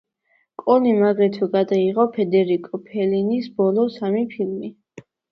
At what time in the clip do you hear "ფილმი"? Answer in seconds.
4.33-4.71